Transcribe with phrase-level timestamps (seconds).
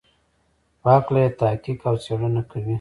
[0.81, 2.69] په هکله یې تحقیق او څېړنه کوي.